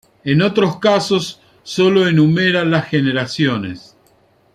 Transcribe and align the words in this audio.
En 0.23 0.41
otros 0.41 0.79
casos, 0.79 1.39
sólo 1.61 2.07
enumera 2.07 2.65
las 2.65 2.87
generaciones. 2.87 3.95